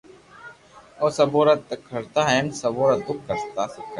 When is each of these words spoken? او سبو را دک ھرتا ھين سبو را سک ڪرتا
او 1.01 1.07
سبو 1.17 1.39
را 1.47 1.53
دک 1.69 1.81
ھرتا 1.93 2.21
ھين 2.29 2.45
سبو 2.61 2.83
را 2.89 2.95
سک 3.05 3.17
ڪرتا 3.27 3.63